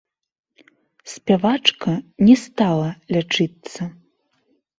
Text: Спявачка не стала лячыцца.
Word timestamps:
Спявачка 1.11 1.93
не 2.31 2.35
стала 2.45 2.89
лячыцца. 3.19 3.81